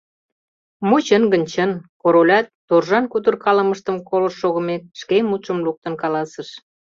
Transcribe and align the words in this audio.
—Мо 0.89 0.97
чын 1.05 1.23
гын, 1.31 1.43
чын,— 1.51 1.71
Королят, 2.01 2.45
торжан 2.67 3.05
кутыркалымыштым 3.11 3.97
колышт 4.09 4.37
шогымек, 4.41 4.81
шке 5.01 5.17
мутшым 5.29 5.57
луктын 5.65 5.93
каласыш. 6.01 6.49